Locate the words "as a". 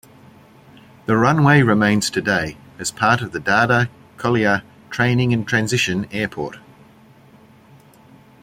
2.79-2.93